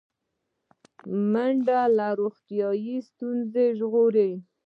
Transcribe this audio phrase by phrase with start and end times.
[1.31, 4.31] منډه له روغتیایي ستونزو ژغوري